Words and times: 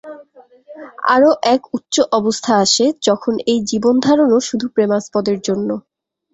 আরও 1.15 1.29
এক 1.53 1.61
উচ্চ 1.73 1.95
অবস্থা 2.19 2.53
আসে, 2.63 2.85
যখন 3.07 3.33
এই 3.51 3.59
জীবনধারণও 3.71 4.39
শুধু 4.49 4.65
প্রেমাস্পদের 4.75 5.37
জন্য। 5.47 5.69